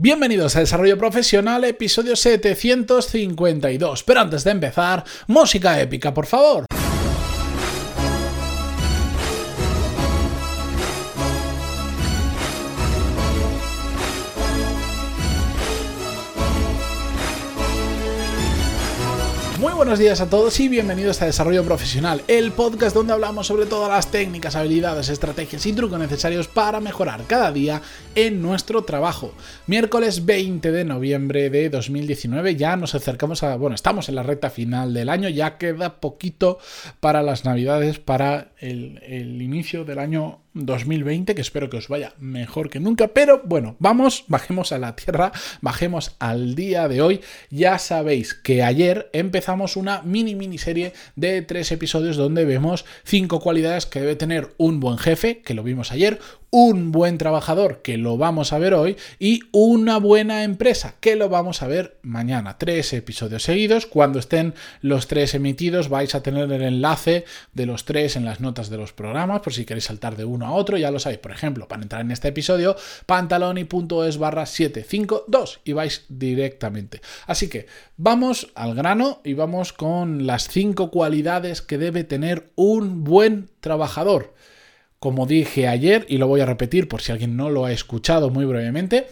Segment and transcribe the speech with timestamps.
[0.00, 4.04] Bienvenidos a Desarrollo Profesional, episodio 752.
[4.04, 6.66] Pero antes de empezar, música épica, por favor.
[19.88, 23.88] Buenos días a todos y bienvenidos a Desarrollo Profesional, el podcast donde hablamos sobre todas
[23.88, 27.80] las técnicas, habilidades, estrategias y trucos necesarios para mejorar cada día
[28.14, 29.32] en nuestro trabajo.
[29.66, 34.50] Miércoles 20 de noviembre de 2019, ya nos acercamos a, bueno, estamos en la recta
[34.50, 36.58] final del año, ya queda poquito
[37.00, 42.70] para las navidades, para el, inicio del año 2020, que espero que os vaya mejor
[42.70, 47.20] que nunca, pero bueno, vamos, bajemos a la tierra, bajemos al día de hoy.
[47.50, 53.86] Ya sabéis que ayer empezamos una mini miniserie de tres episodios donde vemos cinco cualidades
[53.86, 56.18] que debe tener un buen jefe, que lo vimos ayer,
[56.50, 61.28] un buen trabajador, que lo vamos a ver hoy, y una buena empresa, que lo
[61.28, 62.58] vamos a ver mañana.
[62.58, 63.86] Tres episodios seguidos.
[63.86, 68.40] Cuando estén los tres emitidos, vais a tener el enlace de los tres en las
[68.40, 71.20] notas de los programas, por si queréis saltar de uno a otro, ya lo sabéis.
[71.20, 72.76] Por ejemplo, para entrar en este episodio,
[73.06, 77.00] pantaloni.es barra 752 y vais directamente.
[77.26, 83.04] Así que vamos al grano y vamos con las cinco cualidades que debe tener un
[83.04, 84.34] buen trabajador.
[84.98, 88.30] Como dije ayer, y lo voy a repetir por si alguien no lo ha escuchado
[88.30, 89.06] muy brevemente,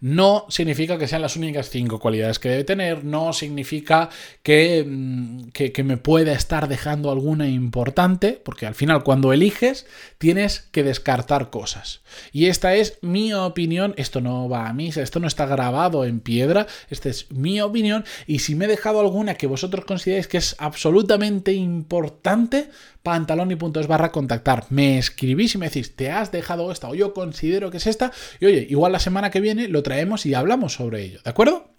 [0.00, 4.08] no significa que sean las únicas cinco cualidades que debe tener, no significa
[4.42, 9.86] que, mm, que, que, me pueda estar dejando alguna importante, porque al final cuando eliges
[10.18, 12.02] tienes que descartar cosas.
[12.32, 16.20] Y esta es mi opinión, esto no va a mí, esto no está grabado en
[16.20, 20.38] piedra, esta es mi opinión, y si me he dejado alguna que vosotros consideráis que
[20.38, 22.70] es absolutamente importante,
[23.06, 24.66] pantaloni.es barra contactar.
[24.70, 28.10] Me escribís y me decís, te has dejado esta o yo considero que es esta,
[28.40, 31.70] y oye, igual la semana que viene lo traemos y hablamos sobre ello, ¿de acuerdo?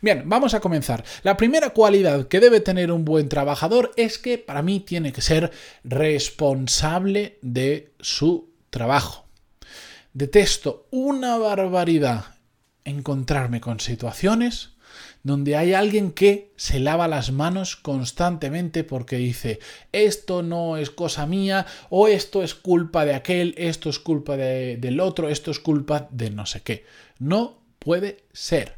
[0.00, 1.02] Bien, vamos a comenzar.
[1.24, 5.22] La primera cualidad que debe tener un buen trabajador es que para mí tiene que
[5.22, 5.50] ser
[5.82, 9.26] responsable de su trabajo.
[10.12, 12.26] Detesto una barbaridad
[12.84, 14.75] encontrarme con situaciones
[15.26, 19.58] donde hay alguien que se lava las manos constantemente porque dice
[19.90, 24.76] esto no es cosa mía o esto es culpa de aquel, esto es culpa de,
[24.76, 26.84] del otro, esto es culpa de no sé qué.
[27.18, 28.76] No puede ser.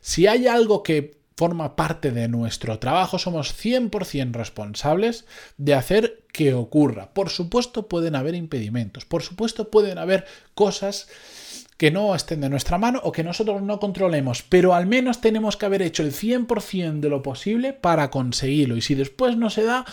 [0.00, 5.26] Si hay algo que forma parte de nuestro trabajo, somos 100% responsables
[5.58, 7.12] de hacer que ocurra.
[7.12, 11.08] Por supuesto pueden haber impedimentos, por supuesto pueden haber cosas
[11.76, 15.56] que no estén de nuestra mano o que nosotros no controlemos, pero al menos tenemos
[15.56, 18.76] que haber hecho el 100% de lo posible para conseguirlo.
[18.76, 19.84] Y si después no se da,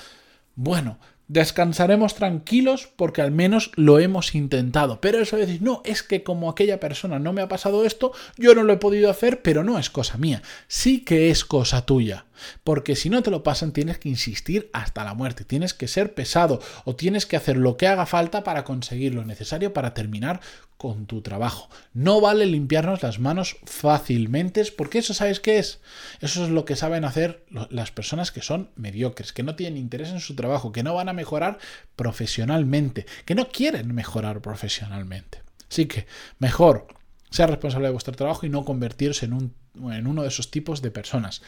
[0.56, 5.02] bueno, descansaremos tranquilos porque al menos lo hemos intentado.
[5.02, 8.14] Pero eso de decir, no, es que como aquella persona no me ha pasado esto,
[8.38, 10.42] yo no lo he podido hacer, pero no es cosa mía.
[10.68, 12.26] Sí que es cosa tuya.
[12.64, 16.14] Porque si no te lo pasan, tienes que insistir hasta la muerte, tienes que ser
[16.14, 20.42] pesado o tienes que hacer lo que haga falta para conseguir lo necesario para terminar
[20.78, 21.70] con tu trabajo.
[21.94, 25.80] No vale limpiarnos las manos fácilmente, porque eso sabes qué es.
[26.20, 30.09] Eso es lo que saben hacer las personas que son mediocres, que no tienen interés
[30.09, 31.58] en su trabajo, que no van a mejorar
[31.96, 35.42] profesionalmente, que no quieren mejorar profesionalmente.
[35.70, 36.06] Así que
[36.40, 36.88] mejor
[37.30, 40.81] ser responsable de vuestro trabajo y no convertirse en, un, en uno de esos tipos
[40.81, 41.41] de personas.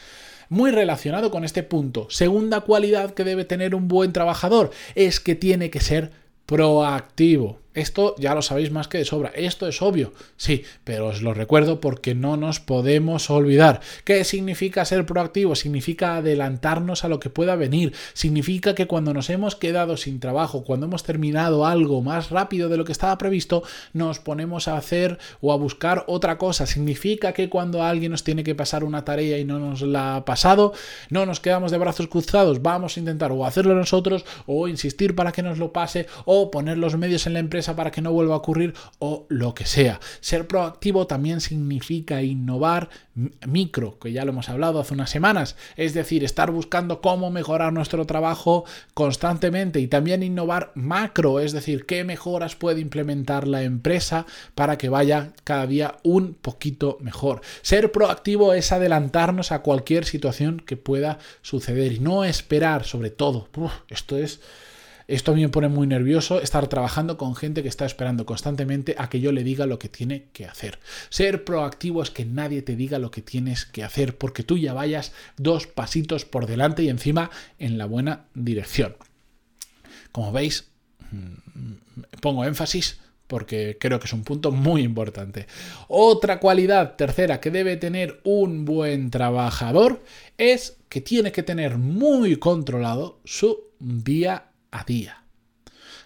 [0.48, 5.34] Muy relacionado con este punto, segunda cualidad que debe tener un buen trabajador es que
[5.34, 6.12] tiene que ser
[6.46, 7.60] proactivo.
[7.76, 9.30] Esto ya lo sabéis más que de sobra.
[9.34, 13.82] Esto es obvio, sí, pero os lo recuerdo porque no nos podemos olvidar.
[14.04, 15.54] ¿Qué significa ser proactivo?
[15.54, 17.92] Significa adelantarnos a lo que pueda venir.
[18.14, 22.78] Significa que cuando nos hemos quedado sin trabajo, cuando hemos terminado algo más rápido de
[22.78, 23.62] lo que estaba previsto,
[23.92, 26.64] nos ponemos a hacer o a buscar otra cosa.
[26.64, 30.24] Significa que cuando alguien nos tiene que pasar una tarea y no nos la ha
[30.24, 30.72] pasado,
[31.10, 32.62] no nos quedamos de brazos cruzados.
[32.62, 36.78] Vamos a intentar o hacerlo nosotros o insistir para que nos lo pase o poner
[36.78, 39.98] los medios en la empresa para que no vuelva a ocurrir o lo que sea.
[40.20, 42.90] Ser proactivo también significa innovar
[43.46, 47.72] micro, que ya lo hemos hablado hace unas semanas, es decir, estar buscando cómo mejorar
[47.72, 48.64] nuestro trabajo
[48.94, 54.90] constantemente y también innovar macro, es decir, qué mejoras puede implementar la empresa para que
[54.90, 57.40] vaya cada día un poquito mejor.
[57.62, 63.48] Ser proactivo es adelantarnos a cualquier situación que pueda suceder y no esperar sobre todo.
[63.88, 64.40] Esto es
[65.08, 68.96] esto a mí me pone muy nervioso estar trabajando con gente que está esperando constantemente
[68.98, 70.80] a que yo le diga lo que tiene que hacer.
[71.10, 74.72] Ser proactivo es que nadie te diga lo que tienes que hacer porque tú ya
[74.72, 78.96] vayas dos pasitos por delante y encima en la buena dirección.
[80.10, 80.68] Como veis,
[81.12, 81.72] mm,
[82.20, 85.46] pongo énfasis porque creo que es un punto muy importante.
[85.88, 90.02] Otra cualidad tercera que debe tener un buen trabajador
[90.38, 95.24] es que tiene que tener muy controlado su día a día.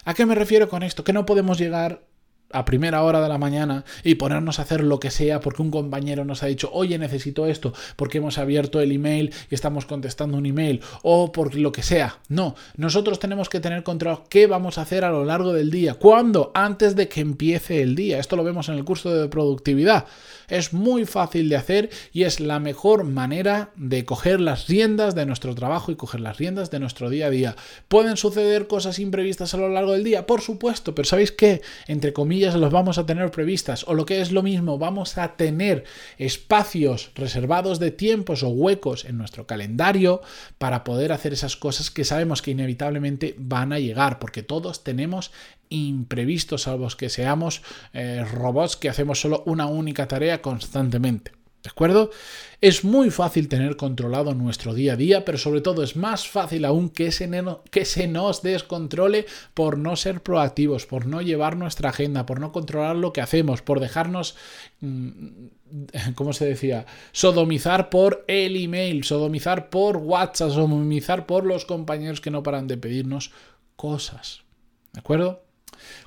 [0.05, 1.05] ¿A qué me refiero con esto?
[1.05, 2.07] Que no podemos llegar
[2.53, 5.71] a primera hora de la mañana y ponernos a hacer lo que sea porque un
[5.71, 10.39] compañero nos ha dicho, oye, necesito esto, porque hemos abierto el email y estamos contestando
[10.39, 12.19] un email, o por lo que sea.
[12.29, 15.95] No, nosotros tenemos que tener control qué vamos a hacer a lo largo del día.
[15.95, 16.51] ¿Cuándo?
[16.55, 18.19] Antes de que empiece el día.
[18.19, 20.07] Esto lo vemos en el curso de productividad.
[20.49, 25.27] Es muy fácil de hacer y es la mejor manera de coger las riendas de
[25.27, 27.57] nuestro trabajo y coger las riendas de nuestro día a día.
[27.89, 30.27] ¿Pueden suceder cosas imprevistas a lo largo del día?
[30.27, 31.63] Por supuesto, pero ¿sabéis qué?
[31.87, 33.85] Entre comillas, los vamos a tener previstas.
[33.87, 35.85] O lo que es lo mismo, vamos a tener
[36.19, 40.21] espacios reservados de tiempos o huecos en nuestro calendario
[40.59, 45.31] para poder hacer esas cosas que sabemos que inevitablemente van a llegar, porque todos tenemos
[45.69, 51.40] imprevistos, salvo que seamos eh, robots que hacemos solo una única tarea constantemente.
[51.63, 52.11] ¿De acuerdo?
[52.63, 56.65] Es muy fácil tener controlado nuestro día a día, pero sobre todo es más fácil
[56.65, 57.29] aún que se,
[57.71, 62.51] que se nos descontrole por no ser proactivos, por no llevar nuestra agenda, por no
[62.51, 64.37] controlar lo que hacemos, por dejarnos,
[64.81, 65.27] mm,
[66.15, 66.87] ¿cómo se decía?
[67.13, 72.79] Sodomizar por el email, sodomizar por WhatsApp, sodomizar por los compañeros que no paran de
[72.79, 73.33] pedirnos
[73.77, 74.43] cosas.
[74.95, 75.43] ¿De acuerdo?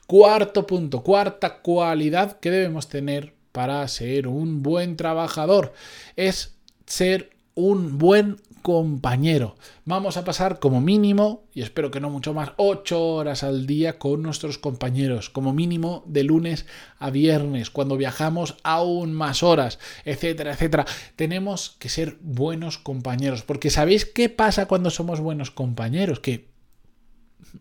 [0.07, 5.71] Cuarto punto, cuarta cualidad que debemos tener para ser un buen trabajador
[6.17, 9.55] es ser un buen compañero.
[9.85, 13.99] Vamos a pasar como mínimo, y espero que no mucho más, ocho horas al día
[13.99, 16.65] con nuestros compañeros, como mínimo de lunes
[16.97, 20.85] a viernes, cuando viajamos aún más horas, etcétera, etcétera.
[21.15, 26.19] Tenemos que ser buenos compañeros, porque ¿sabéis qué pasa cuando somos buenos compañeros?
[26.21, 26.47] Que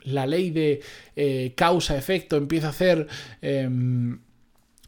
[0.04, 0.80] la ley de
[1.16, 3.08] eh, causa-efecto empieza a hacer...
[3.42, 4.20] Em,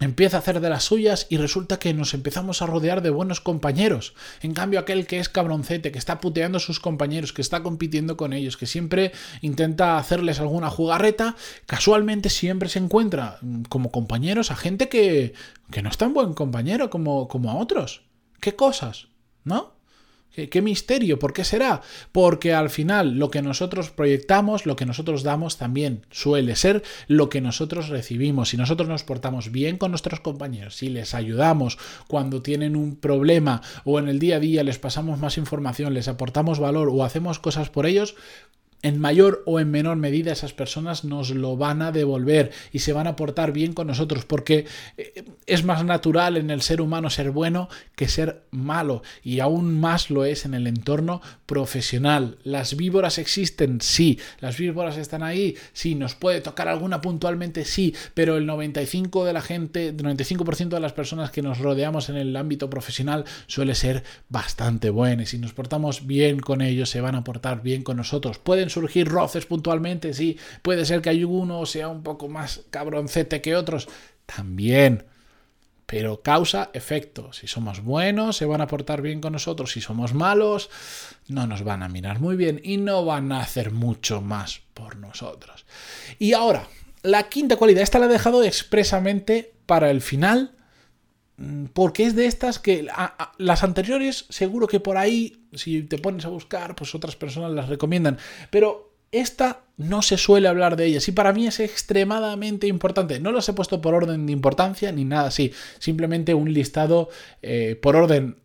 [0.04, 3.40] empieza a hacer de las suyas y resulta que nos empezamos a rodear de buenos
[3.40, 4.14] compañeros.
[4.40, 8.16] En cambio, aquel que es cabroncete, que está puteando a sus compañeros, que está compitiendo
[8.16, 11.36] con ellos, que siempre intenta hacerles alguna jugarreta,
[11.66, 15.34] casualmente siempre se encuentra mm, como compañeros a gente que,
[15.70, 18.02] que no es tan buen compañero como, como a otros.
[18.40, 19.08] ¿Qué cosas?
[19.44, 19.73] ¿No?
[20.34, 21.20] ¿Qué, misterio?
[21.20, 21.80] ¿Por qué será?
[22.10, 27.28] Porque al final lo que nosotros proyectamos, lo que nosotros damos también suele ser lo
[27.28, 28.48] que nosotros recibimos.
[28.48, 31.78] Si nosotros nos portamos bien con nuestros compañeros, si les ayudamos
[32.08, 36.08] cuando tienen un problema o en el día a día les pasamos más información, les
[36.08, 38.16] aportamos valor o hacemos cosas por ellos,
[38.84, 42.92] en mayor o en menor medida esas personas nos lo van a devolver y se
[42.92, 44.66] van a portar bien con nosotros porque
[44.98, 49.80] eh, es más natural en el ser humano ser bueno que ser malo y aún
[49.80, 52.36] más lo es en el entorno profesional.
[52.44, 57.94] Las víboras existen, sí, las víboras están ahí, sí, nos puede tocar alguna puntualmente, sí,
[58.12, 62.16] pero el 95 de la gente, el 95% de las personas que nos rodeamos en
[62.16, 67.00] el ámbito profesional suele ser bastante buenas y si nos portamos bien con ellos se
[67.00, 68.38] van a portar bien con nosotros.
[68.38, 73.40] Pueden surgir roces puntualmente, sí, puede ser que hay uno sea un poco más cabroncete
[73.40, 73.88] que otros,
[74.26, 75.06] también.
[75.86, 77.32] Pero causa efecto.
[77.32, 79.72] Si somos buenos, se van a portar bien con nosotros.
[79.72, 80.70] Si somos malos,
[81.28, 84.96] no nos van a mirar muy bien y no van a hacer mucho más por
[84.96, 85.66] nosotros.
[86.18, 86.68] Y ahora,
[87.02, 90.52] la quinta cualidad, esta la he dejado expresamente para el final,
[91.72, 92.86] porque es de estas que
[93.38, 97.68] las anteriores seguro que por ahí si te pones a buscar, pues otras personas las
[97.68, 98.18] recomiendan.
[98.50, 103.20] Pero esta no se suele hablar de ellas y para mí es extremadamente importante.
[103.20, 107.10] No los he puesto por orden de importancia ni nada así, simplemente un listado
[107.42, 108.38] eh, por orden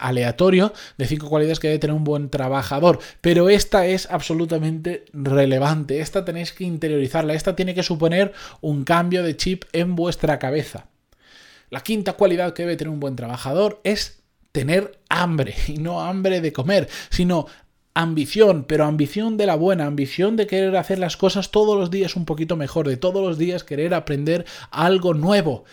[0.00, 2.98] aleatorio de cinco cualidades que debe tener un buen trabajador.
[3.20, 9.22] Pero esta es absolutamente relevante, esta tenéis que interiorizarla, esta tiene que suponer un cambio
[9.22, 10.91] de chip en vuestra cabeza.
[11.72, 16.42] La quinta cualidad que debe tener un buen trabajador es tener hambre, y no hambre
[16.42, 17.46] de comer, sino
[17.94, 22.16] ambición, pero ambición de la buena, ambición de querer hacer las cosas todos los días
[22.16, 25.64] un poquito mejor, de todos los días querer aprender algo nuevo.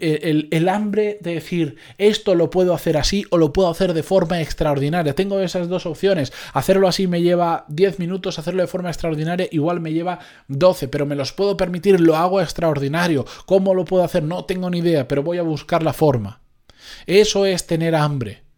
[0.00, 4.02] El, el, hambre de decir esto lo puedo hacer así o lo puedo hacer de
[4.02, 5.14] forma extraordinaria.
[5.14, 6.32] Tengo esas dos opciones.
[6.54, 11.04] Hacerlo así me lleva 10 minutos, hacerlo de forma extraordinaria igual me lleva 12, pero
[11.04, 13.26] me los puedo permitir, lo hago extraordinario.
[13.44, 14.22] ¿Cómo lo puedo hacer?
[14.22, 16.40] No tengo ni idea, pero voy a buscar la forma.
[17.06, 18.49] Eso es tener hambre.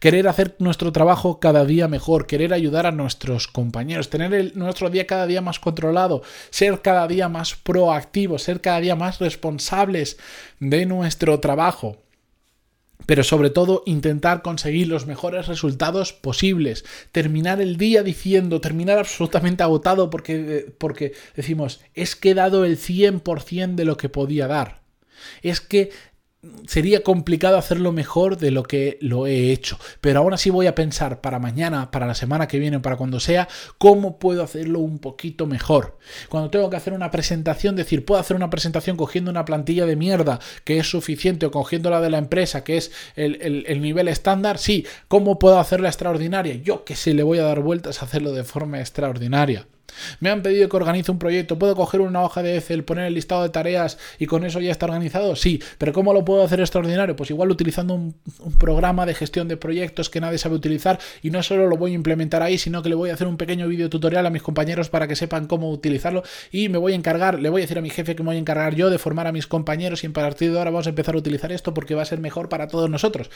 [0.00, 5.06] Querer hacer nuestro trabajo cada día mejor, querer ayudar a nuestros compañeros, tener nuestro día
[5.06, 10.18] cada día más controlado, ser cada día más proactivos, ser cada día más responsables
[10.60, 11.98] de nuestro trabajo.
[13.06, 16.84] pero sobre todo intentar conseguir los mejores resultados posibles.
[17.12, 22.76] Terminar el día diciendo, terminar absolutamente agotado porque, porque decimos, es que he dado el
[22.76, 24.82] 100% de lo que podía dar.
[25.42, 25.90] Es que
[26.66, 29.78] sería complicado hacerlo mejor de lo que lo he hecho.
[30.00, 33.18] Pero aún así voy a pensar para mañana, para la semana que viene, para cuando
[33.18, 35.98] sea, cómo puedo hacerlo un poquito mejor.
[36.28, 39.96] Cuando tengo que hacer una presentación, decir, puedo hacer una presentación cogiendo una plantilla de
[39.96, 44.08] mierda que es suficiente o cogiendo la de la empresa que es el, el nivel
[44.08, 46.54] estándar, sí, ¿cómo puedo hacerla extraordinaria?
[46.54, 49.66] Yo que sé, le voy a dar vueltas a hacerlo de forma extraordinaria.
[50.20, 51.58] Me han pedido que organice un proyecto.
[51.58, 54.70] ¿Puedo coger una hoja de Excel, poner el listado de tareas y con eso ya
[54.70, 55.36] está organizado?
[55.36, 57.16] Sí, pero ¿cómo lo puedo hacer extraordinario?
[57.16, 58.14] Pues igual utilizando un,
[58.58, 61.94] programa de gestión de proyectos que nadie sabe utilizar y no solo lo voy a
[61.94, 64.88] implementar ahí, sino que le voy a hacer un pequeño vídeo tutorial a mis compañeros
[64.88, 67.82] para que sepan cómo utilizarlo y me voy a encargar, le voy a decir a
[67.82, 70.12] mi jefe que me voy a encargar yo de formar a mis compañeros y en
[70.12, 72.68] partir de ahora vamos a empezar a utilizar esto porque va a ser mejor para
[72.68, 73.30] todos nosotros.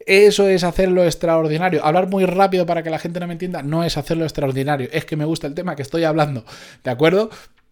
[0.00, 1.84] Eso es hacerlo extraordinario.
[1.84, 4.88] Hablar muy rápido para que la gente no me entienda no es hacerlo extraordinario.
[4.92, 6.44] Es que me gusta el tema que estoy hablando.
[6.82, 7.30] ¿De acuerdo?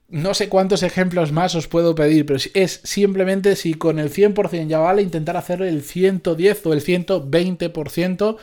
[0.08, 4.66] No sé cuántos ejemplos más os puedo pedir, pero es simplemente si con el 100%
[4.66, 8.36] ya vale intentar hacer el 110 o el 120%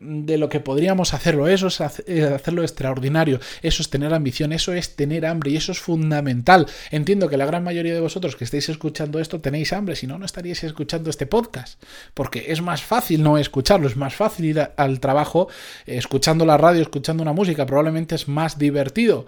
[0.00, 1.46] de lo que podríamos hacerlo.
[1.46, 5.50] Eso es eh, hacerlo extraordinario, eso es tener ambición, eso es tener hambre.
[5.50, 6.66] Y eso es fundamental.
[6.90, 10.18] Entiendo que la gran mayoría de vosotros que estáis escuchando esto tenéis hambre, si no,
[10.18, 11.82] no estaríais escuchando este podcast,
[12.14, 15.48] porque es más fácil no escucharlo, es más fácil ir al trabajo
[15.86, 19.26] eh, escuchando la radio, escuchando una música, probablemente es más divertido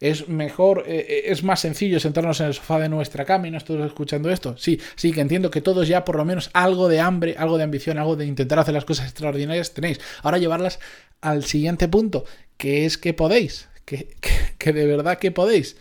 [0.00, 3.50] es mejor, eh, eh, es más sencillo sentarnos en el sofá de nuestra cama y
[3.50, 4.56] no estar escuchando esto.
[4.58, 7.64] Sí, sí, que entiendo que todos ya por lo menos algo de hambre, algo de
[7.64, 10.00] ambición, algo de intentar hacer las cosas extraordinarias tenéis.
[10.22, 10.78] Ahora llevarlas
[11.20, 12.24] al siguiente punto,
[12.56, 14.16] que es que podéis, que,
[14.58, 15.76] que de verdad que podéis.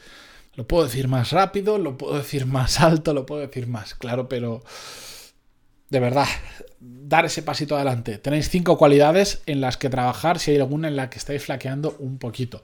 [0.55, 4.29] Lo puedo decir más rápido, lo puedo decir más alto, lo puedo decir más claro,
[4.29, 4.63] pero
[5.93, 6.27] de verdad,
[6.79, 8.17] dar ese pasito adelante.
[8.17, 11.96] Tenéis cinco cualidades en las que trabajar si hay alguna en la que estáis flaqueando
[12.00, 12.63] un poquito.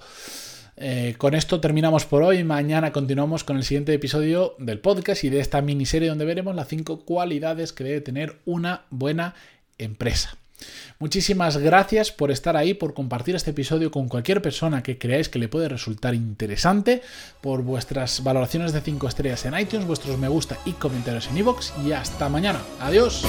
[0.82, 2.46] Eh, con esto terminamos por hoy.
[2.46, 6.70] Mañana continuamos con el siguiente episodio del podcast y de esta miniserie donde veremos las
[6.70, 9.36] cinco cualidades que debe tener una buena
[9.78, 10.38] empresa.
[10.98, 15.40] Muchísimas gracias por estar ahí, por compartir este episodio con cualquier persona que creáis que
[15.40, 17.02] le puede resultar interesante,
[17.42, 21.72] por vuestras valoraciones de 5 estrellas en iTunes, vuestros me gusta y comentarios en iVoox
[21.86, 22.62] y hasta mañana.
[22.80, 23.24] Adiós.